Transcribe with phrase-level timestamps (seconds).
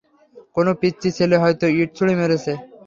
[0.55, 2.51] কোনো পিচ্চি ছেলে হয়তো ইট ছুড়ে মেরেছে।